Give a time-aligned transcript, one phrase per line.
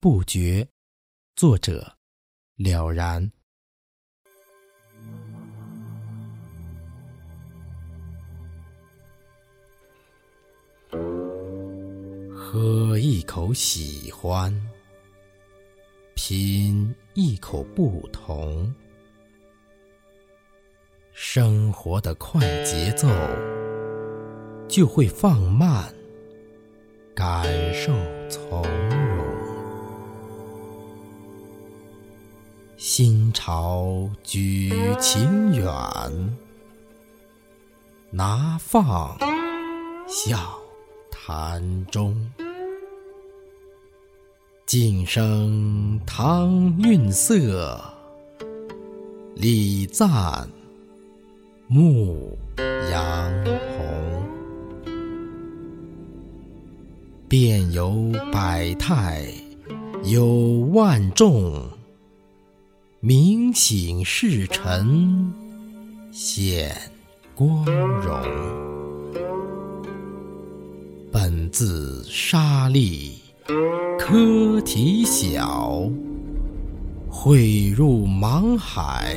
[0.00, 0.64] 不觉，
[1.34, 1.96] 作者
[2.54, 3.32] 了然。
[12.32, 14.54] 喝一口喜欢，
[16.14, 18.72] 品一口不同。
[21.12, 23.08] 生活的快节奏，
[24.68, 25.92] 就会放慢，
[27.16, 27.44] 感
[27.74, 27.92] 受
[28.30, 28.62] 从
[32.78, 35.68] 心潮举情远，
[38.08, 39.18] 拿放
[40.06, 40.56] 笑
[41.10, 42.14] 谈中。
[44.64, 47.82] 静声堂韵色，
[49.34, 50.48] 礼赞
[51.66, 52.38] 牧
[52.92, 53.44] 羊
[53.76, 54.22] 红。
[57.28, 59.26] 变有百态，
[60.04, 60.24] 有
[60.72, 61.76] 万众。
[63.00, 65.32] 明醒世尘
[66.10, 66.76] 显
[67.32, 67.64] 光
[68.00, 68.20] 荣，
[71.12, 73.12] 本自沙砾
[74.00, 75.88] 颗体小，
[77.08, 79.14] 汇入茫海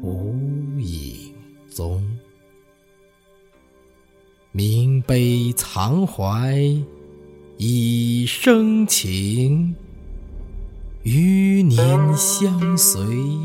[0.00, 0.32] 无
[0.78, 1.34] 影
[1.68, 2.00] 踪。
[4.52, 6.56] 明悲藏怀
[7.56, 9.74] 以生情。
[12.14, 13.38] 相随，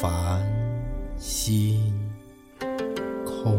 [0.00, 0.40] 凡
[1.18, 1.92] 心
[3.24, 3.58] 空。